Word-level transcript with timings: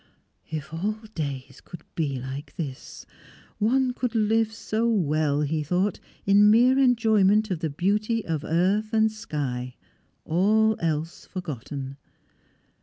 If 0.49 0.73
all 0.73 0.95
days 1.13 1.61
could 1.63 1.83
be 1.93 2.19
like 2.19 2.55
this! 2.55 3.05
One 3.59 3.93
could 3.93 4.15
live 4.15 4.51
so 4.51 4.89
well, 4.89 5.41
he 5.41 5.61
thought, 5.61 5.99
in 6.25 6.49
mere 6.49 6.79
enjoyment 6.79 7.51
of 7.51 7.59
the 7.59 7.69
beauty 7.69 8.25
of 8.25 8.43
earth 8.43 8.93
and 8.93 9.11
sky, 9.11 9.75
all 10.25 10.75
else 10.79 11.27
forgotten. 11.27 11.97